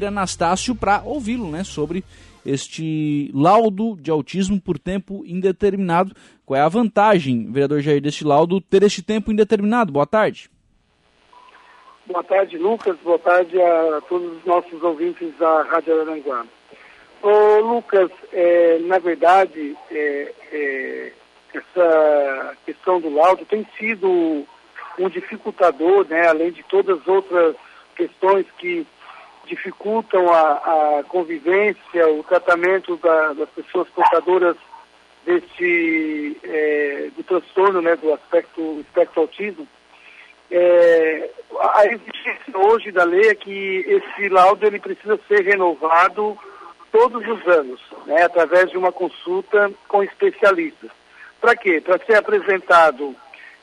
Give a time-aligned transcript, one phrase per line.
[0.00, 2.02] Anastácio para ouvi-lo, né, sobre
[2.46, 6.16] este laudo de autismo por tempo indeterminado.
[6.46, 9.92] Qual é a vantagem, vereador Jair, deste laudo ter este tempo indeterminado?
[9.92, 10.50] Boa tarde.
[12.06, 12.96] Boa tarde, Lucas.
[13.04, 16.46] Boa tarde a todos os nossos ouvintes da Rádio Aranguá.
[17.20, 21.12] Ô, Lucas, é, na verdade, é, é,
[21.52, 24.46] essa questão do laudo tem sido
[24.98, 27.56] um dificultador, né, além de todas as outras
[27.94, 28.86] questões que
[29.46, 34.56] dificultam a, a convivência, o tratamento da, das pessoas portadoras
[35.24, 39.66] desse é, do transtorno, né, do aspecto espectro autismo.
[40.50, 46.36] É, a exigência hoje da lei é que esse laudo ele precisa ser renovado
[46.90, 50.90] todos os anos, né, através de uma consulta com especialistas.
[51.40, 51.80] Para quê?
[51.80, 53.16] Para ser apresentado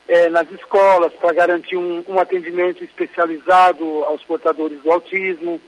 [0.09, 5.61] é, nas escolas, para garantir um, um, atendimento especializado aos portadores do autismo,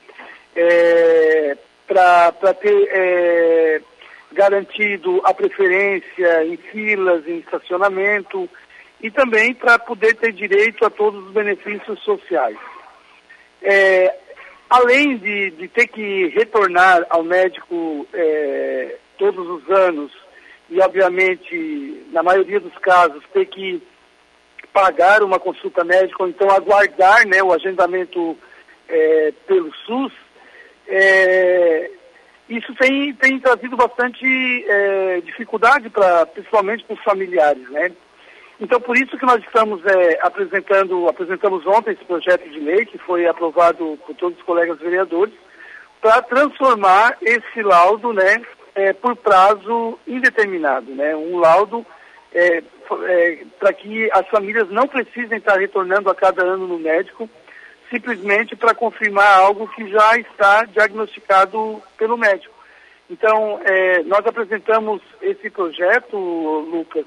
[0.55, 1.55] é,
[1.87, 3.81] para ter é,
[4.31, 8.49] garantido a preferência em filas, em estacionamento,
[8.99, 12.57] e também para poder ter direito a todos os benefícios sociais.
[13.61, 14.11] É,
[14.67, 20.11] além de, de, ter que retornar ao médico é, todos os anos
[20.67, 23.83] e, obviamente, na maioria dos casos, ter que
[24.73, 28.37] pagar uma consulta médica ou então aguardar né, o agendamento
[28.87, 30.13] é, pelo SUS,
[30.87, 31.91] é,
[32.49, 34.25] isso tem, tem trazido bastante
[34.67, 37.69] é, dificuldade, pra, principalmente para os familiares.
[37.69, 37.91] Né?
[38.59, 42.97] Então, por isso que nós estamos é, apresentando, apresentamos ontem esse projeto de lei, que
[42.97, 45.33] foi aprovado por todos os colegas vereadores,
[46.01, 48.41] para transformar esse laudo né,
[48.75, 50.93] é, por prazo indeterminado.
[50.93, 51.15] Né?
[51.15, 51.85] Um laudo
[53.05, 57.29] é, para que as famílias não precisem estar retornando a cada ano no médico,
[57.89, 62.53] simplesmente para confirmar algo que já está diagnosticado pelo médico.
[63.09, 67.05] Então, é, nós apresentamos esse projeto, Lucas,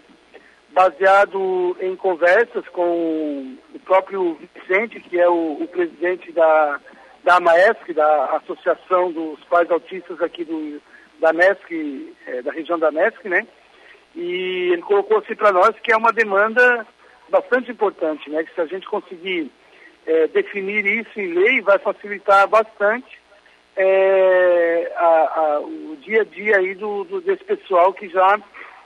[0.71, 6.81] baseado em conversas com o próprio Vicente, que é o, o presidente da,
[7.23, 10.83] da AMAESC, da Associação dos Pais Autistas aqui do,
[11.21, 13.47] da MESC, é, da região da MESC, né?
[14.15, 16.87] E ele colocou assim para nós que é uma demanda
[17.29, 18.45] bastante importante, né?
[18.45, 19.51] Que se a gente conseguir
[20.07, 23.19] é, definir isso em lei, vai facilitar bastante
[23.77, 28.41] é, a, a, o dia a dia aí do, do, desse pessoal que já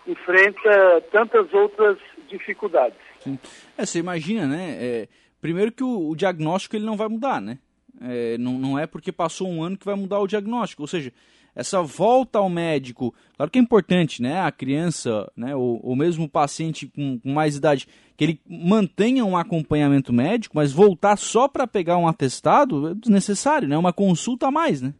[0.07, 2.99] enfrenta tantas outras dificuldades.
[3.21, 3.39] Sim.
[3.77, 4.77] É, você imagina, né?
[4.81, 5.09] É,
[5.41, 7.59] primeiro que o, o, diagnóstico ele não vai mudar, né?
[8.01, 10.83] É, não, não é porque passou um ano que vai mudar o diagnóstico.
[10.83, 11.13] Ou seja,
[11.55, 14.41] essa volta ao médico, claro que é importante, né?
[14.41, 15.55] A criança, né?
[15.57, 20.57] Ou, ou mesmo o paciente com, com mais idade, que ele mantenha um acompanhamento médico,
[20.57, 23.77] mas voltar só para pegar um atestado é desnecessário, né?
[23.77, 24.95] Uma consulta a mais, né?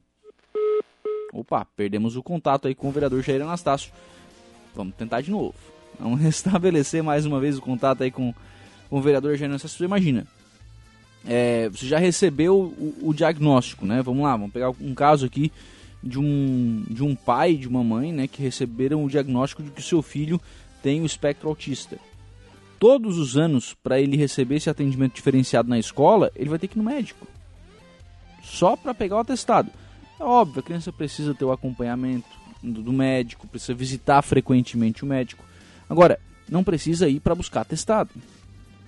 [1.33, 3.93] Opa, perdemos o contato aí com o vereador Jair Anastácio.
[4.75, 5.55] Vamos tentar de novo.
[5.99, 8.35] Vamos restabelecer mais uma vez o contato aí com,
[8.89, 9.79] com o vereador Jair Anastácio.
[9.79, 10.27] Você imagina,
[11.27, 14.03] é, você já recebeu o, o, diagnóstico, né?
[14.03, 15.53] Vamos lá, vamos pegar um caso aqui
[16.03, 19.71] de um, de um pai e de uma mãe né, que receberam o diagnóstico de
[19.71, 20.41] que seu filho
[20.83, 21.99] tem o espectro autista.
[22.79, 26.79] Todos os anos, para ele receber esse atendimento diferenciado na escola, ele vai ter que
[26.79, 27.27] ir no médico.
[28.43, 29.71] Só para pegar o atestado.
[30.19, 32.29] É óbvio, a criança precisa ter o acompanhamento
[32.63, 35.45] do, do médico, precisa visitar frequentemente o médico.
[35.89, 38.11] Agora, não precisa ir para buscar atestado.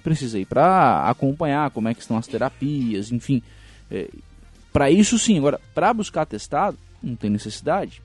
[0.03, 3.43] Precisa ir para acompanhar como é que estão as terapias, enfim.
[3.91, 4.09] É,
[4.73, 8.03] para isso sim, agora, para buscar atestado, não tem necessidade,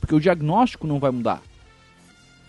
[0.00, 1.42] porque o diagnóstico não vai mudar.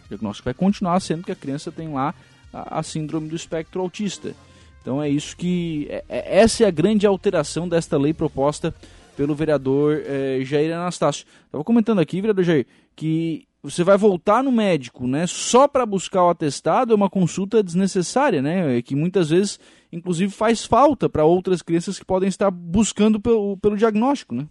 [0.06, 2.14] O diagnóstico vai continuar sendo que a criança tem lá
[2.54, 4.34] a, a síndrome do espectro autista.
[4.82, 5.88] Então é isso que.
[5.90, 8.74] É, é, essa é a grande alteração desta lei proposta
[9.16, 11.26] pelo vereador é, Jair Anastácio.
[11.46, 16.24] Estava comentando aqui, vereador Jair, que você vai voltar no médico, né, só para buscar
[16.24, 19.60] o atestado é uma consulta desnecessária, né, que muitas vezes,
[19.92, 24.48] inclusive, faz falta para outras crianças que podem estar buscando pelo, pelo diagnóstico, né?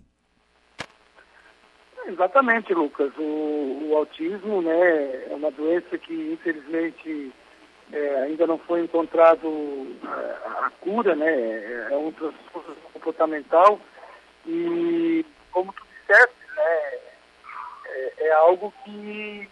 [2.09, 3.13] Exatamente, Lucas.
[3.19, 7.31] O, o, autismo né, é uma doença que, infelizmente,
[7.93, 11.31] é, ainda não foi encontrado a, a, cura, né?
[11.31, 13.79] É, é um transtorno comportamental
[14.47, 16.99] e, como tu disseste, né,
[17.87, 19.47] é, é, algo que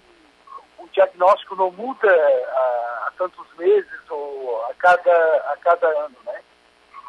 [0.78, 6.40] o diagnóstico não muda a, a, tantos meses ou a cada, a cada ano, né?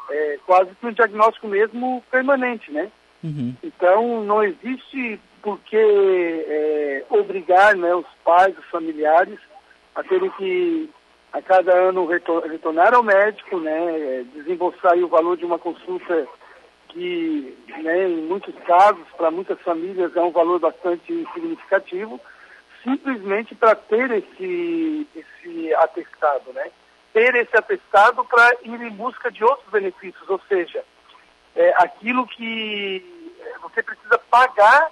[0.09, 2.91] É quase que um diagnóstico mesmo permanente, né?
[3.23, 3.55] Uhum.
[3.63, 9.39] Então, não existe por que é, obrigar né, os pais, os familiares,
[9.95, 10.89] a terem que,
[11.31, 16.27] a cada ano, retornar ao médico, né, desembolsar o valor de uma consulta
[16.89, 22.19] que né, em muitos casos, para muitas famílias, é um valor bastante significativo,
[22.83, 26.69] simplesmente para ter esse, esse atestado, né?
[27.13, 30.83] Ter esse atestado para ir em busca de outros benefícios, ou seja,
[31.55, 33.01] é, aquilo que
[33.61, 34.91] você precisa pagar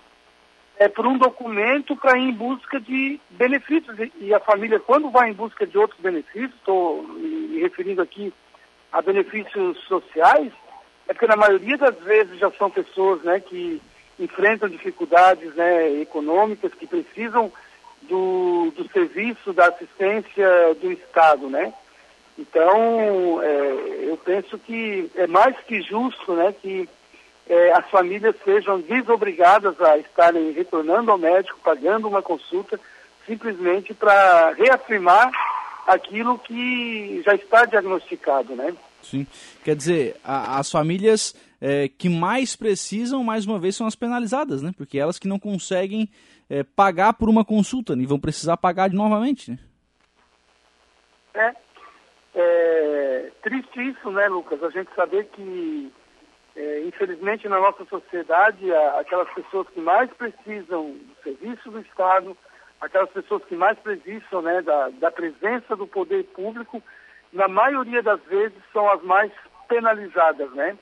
[0.77, 3.97] é, por um documento para ir em busca de benefícios.
[4.19, 8.33] E, a família, quando vai em busca de outros benefícios, estou me referindo aqui
[8.91, 10.51] a benefícios sociais,
[11.07, 13.81] é porque na maioria das vezes já são pessoas né, que
[14.19, 17.51] enfrentam dificuldades né, econômicas, que precisam
[18.03, 20.47] do, do serviço, da assistência
[20.81, 21.73] do Estado, né?
[22.37, 26.87] Então, é, eu penso que é mais que justo né, que
[27.47, 32.79] é, as famílias sejam desobrigadas a estarem retornando ao médico, pagando uma consulta,
[33.25, 35.31] simplesmente para reafirmar
[35.85, 38.75] aquilo que já está diagnosticado, né?
[39.01, 39.27] Sim.
[39.63, 44.61] Quer dizer, a, as famílias é, que mais precisam, mais uma vez, são as penalizadas,
[44.61, 44.73] né?
[44.75, 46.09] Porque elas que não conseguem
[46.49, 48.03] é, pagar por uma consulta né?
[48.03, 49.59] e vão precisar pagar novamente, né?
[51.35, 51.55] É.
[52.35, 53.31] é.
[53.43, 54.63] Triste isso, né, Lucas?
[54.63, 55.91] A gente saber que,
[56.55, 62.35] é, infelizmente, na nossa sociedade, aquelas pessoas que mais precisam do serviço do Estado,
[62.79, 66.81] aquelas pessoas que mais precisam né, da, da presença do poder público,
[67.33, 69.31] na maioria das vezes são as mais
[69.67, 70.77] penalizadas, né?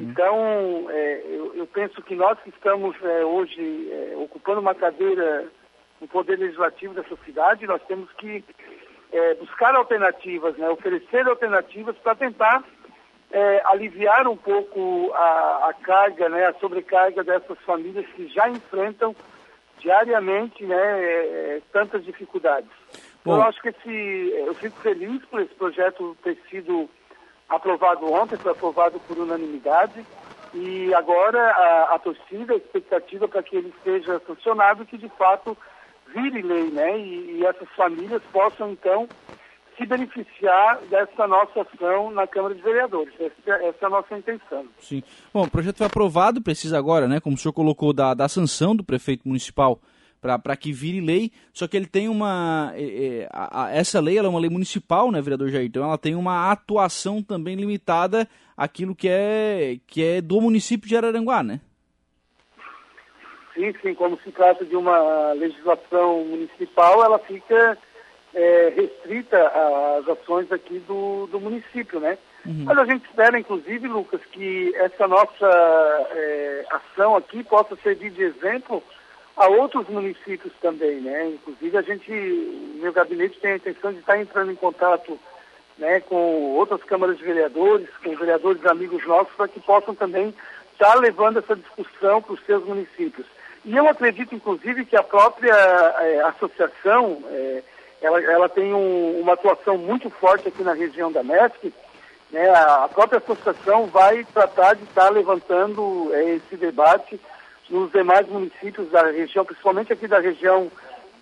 [0.00, 0.10] Uhum.
[0.10, 5.48] Então, é, eu, eu, penso que nós que estamos é, hoje é, ocupando uma cadeira
[6.00, 8.44] no Poder Legislativo dessa cidade, nós temos que
[9.12, 10.68] é, buscar alternativas, né?
[10.70, 12.64] oferecer alternativas para tentar
[13.32, 16.46] é, aliviar um pouco a, a, carga, né?
[16.46, 19.16] a sobrecarga dessas famílias que já enfrentam
[19.78, 20.76] diariamente né?
[20.76, 22.70] É, tantas dificuldades.
[23.24, 23.36] Bom.
[23.36, 26.88] Eu acho que esse, eu fico feliz por esse projeto ter sido
[27.48, 30.04] aprovado ontem, foi aprovado por unanimidade.
[30.54, 35.56] E agora a, a torcida, a expectativa para que ele seja sancionado, que de fato
[36.14, 36.98] vire lei, né?
[36.98, 39.08] E, e, essas famílias possam então
[39.82, 43.12] se beneficiar dessa nossa ação na Câmara de Vereadores.
[43.18, 44.66] Essa, essa é a nossa intenção.
[44.78, 45.02] Sim.
[45.32, 47.20] Bom, o projeto foi aprovado, precisa agora, né?
[47.20, 49.80] Como o senhor colocou, da, da sanção do prefeito municipal
[50.20, 52.72] para que vire lei, só que ele tem uma.
[52.76, 55.66] É, é, a, a, essa lei é uma lei municipal, né, vereador Jair?
[55.66, 60.96] Então ela tem uma atuação também limitada àquilo que é, que é do município de
[60.96, 61.60] Araranguá, né?
[63.52, 67.76] Sim, sim, como se trata de uma legislação municipal, ela fica
[68.34, 72.18] é, restrita às ações aqui do, do município, né?
[72.44, 72.64] Uhum.
[72.64, 78.22] Mas a gente espera, inclusive, Lucas, que essa nossa é, ação aqui possa servir de
[78.22, 78.82] exemplo
[79.36, 81.30] a outros municípios também, né?
[81.30, 82.10] Inclusive a gente,
[82.80, 85.18] meu gabinete tem a intenção de estar entrando em contato
[85.78, 90.34] né, com outras câmaras de vereadores, com vereadores amigos nossos, para que possam também
[90.72, 93.26] estar levando essa discussão para os seus municípios.
[93.64, 97.62] E eu acredito, inclusive, que a própria é, associação, é,
[98.02, 101.72] ela, ela, tem um, uma atuação muito forte aqui na região da MESC,
[102.30, 107.20] né, a própria associação vai tratar de estar levantando é, esse debate
[107.68, 110.70] nos demais municípios da região, principalmente aqui da região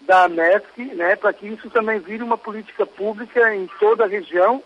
[0.02, 4.62] da MESC, né, para que isso também vire uma política pública em toda a região,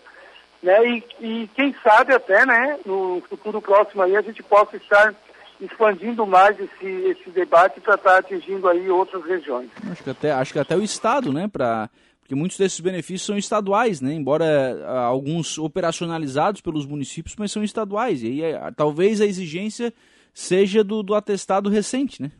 [0.61, 5.13] né, e, e quem sabe até, né, no futuro próximo aí a gente possa estar
[5.59, 9.69] expandindo mais esse, esse debate para estar atingindo aí outras regiões.
[9.89, 11.89] Acho que até, acho que até o Estado, né, para
[12.25, 14.11] porque muitos desses benefícios são estaduais, né?
[14.11, 14.45] Embora
[14.83, 18.23] ah, alguns operacionalizados pelos municípios, mas são estaduais.
[18.23, 19.93] E aí, ah, talvez a exigência
[20.33, 22.31] seja do, do atestado recente, né?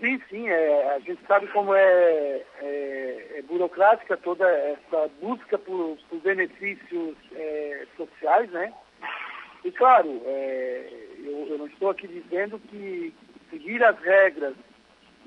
[0.00, 0.48] Sim, sim.
[0.48, 7.16] É, a gente sabe como é, é, é burocrática toda essa busca por, por benefícios
[7.34, 8.72] é, sociais, né?
[9.64, 13.12] E claro, é, eu, eu, não estou aqui dizendo que
[13.50, 14.54] seguir as regras,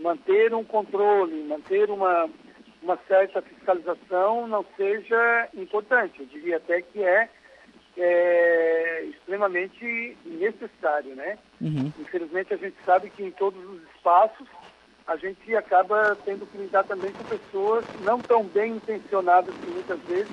[0.01, 2.29] manter um controle, manter uma,
[2.81, 6.19] uma certa fiscalização não seja importante.
[6.19, 7.29] Eu diria até que é
[7.97, 11.37] é extremamente necessário, né?
[11.59, 11.91] Uhum.
[11.99, 14.47] Infelizmente a gente sabe que em todos os espaços
[15.05, 19.99] a gente acaba tendo que lidar também com pessoas não tão bem intencionadas que muitas
[20.03, 20.31] vezes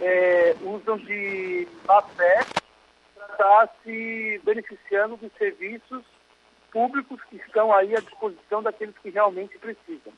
[0.00, 2.40] é, usam de má fé
[3.14, 6.02] para estar se beneficiando dos serviços
[6.72, 10.12] públicos que estão aí à disposição daqueles que realmente precisam.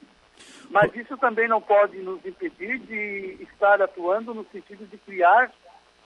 [0.70, 5.52] Mas isso também não pode nos impedir de estar atuando no sentido de criar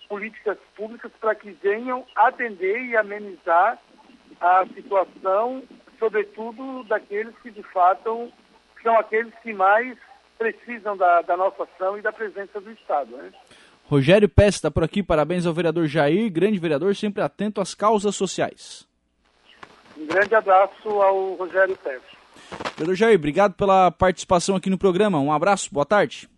[0.09, 3.79] políticas públicas para que venham atender e amenizar
[4.41, 5.63] a situação,
[5.99, 8.33] sobretudo daqueles que de fato
[8.83, 9.97] são aqueles que mais
[10.39, 13.17] precisam da, da nossa ação e da presença do Estado.
[13.17, 13.33] Né?
[13.85, 18.88] Rogério está por aqui, parabéns ao vereador Jair, grande vereador, sempre atento às causas sociais.
[19.99, 22.03] Um grande abraço ao Rogério Pérez.
[22.77, 25.19] Vereador Jair, obrigado pela participação aqui no programa.
[25.19, 26.29] Um abraço, boa tarde.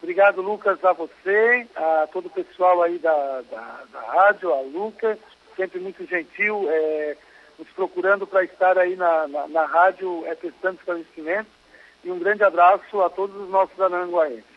[0.00, 5.18] Obrigado, Lucas, a você, a todo o pessoal aí da, da, da rádio, a Lucas,
[5.54, 7.16] sempre muito gentil, é,
[7.58, 11.50] nos procurando para estar aí na, na, na rádio é, prestando esclarecimento.
[12.04, 14.55] E um grande abraço a todos os nossos aranguaenses.